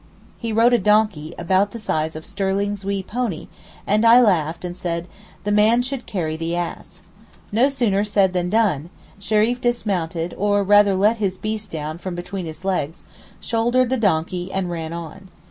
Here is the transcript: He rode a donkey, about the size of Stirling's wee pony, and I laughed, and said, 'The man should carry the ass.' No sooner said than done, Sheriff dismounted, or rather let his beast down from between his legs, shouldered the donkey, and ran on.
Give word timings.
He 0.39 0.51
rode 0.51 0.73
a 0.73 0.79
donkey, 0.79 1.35
about 1.37 1.69
the 1.69 1.79
size 1.79 2.15
of 2.15 2.25
Stirling's 2.25 2.83
wee 2.83 3.03
pony, 3.03 3.47
and 3.85 4.03
I 4.03 4.19
laughed, 4.19 4.65
and 4.65 4.75
said, 4.75 5.07
'The 5.43 5.51
man 5.51 5.83
should 5.83 6.07
carry 6.07 6.35
the 6.35 6.55
ass.' 6.55 7.03
No 7.51 7.69
sooner 7.69 8.03
said 8.03 8.33
than 8.33 8.49
done, 8.49 8.89
Sheriff 9.19 9.61
dismounted, 9.61 10.33
or 10.39 10.63
rather 10.63 10.95
let 10.95 11.17
his 11.17 11.37
beast 11.37 11.69
down 11.69 11.99
from 11.99 12.15
between 12.15 12.47
his 12.47 12.65
legs, 12.65 13.03
shouldered 13.39 13.91
the 13.91 13.95
donkey, 13.97 14.51
and 14.51 14.71
ran 14.71 14.91
on. 14.91 15.29